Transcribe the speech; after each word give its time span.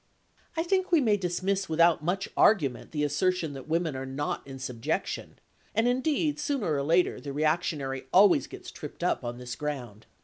I 0.57 0.63
think 0.63 0.91
we 0.91 0.99
may 0.99 1.15
dismiss 1.15 1.69
without 1.69 2.03
much 2.03 2.27
argument 2.35 2.89
the 2.89 3.03
assertion 3.03 3.53
that 3.53 3.67
women 3.67 3.95
are 3.95 4.03
not 4.07 4.41
in 4.47 4.57
subjection, 4.57 5.37
and 5.75 5.87
indeed, 5.87 6.39
sooner 6.39 6.73
or 6.73 6.81
later, 6.81 7.21
the 7.21 7.31
reactionary 7.31 8.05
always 8.11 8.47
gets 8.47 8.71
tripped 8.71 9.03
up 9.03 9.23
on 9.23 9.37
this 9.37 9.55
ground. 9.55 10.07